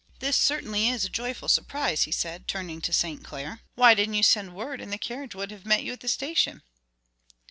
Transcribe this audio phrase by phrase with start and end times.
[0.17, 3.23] This certainly is a joyful surprise," he said, turning to St.
[3.23, 3.59] Clair.
[3.75, 6.63] "Why didn't you send word, and the carriage would have met you at the station?"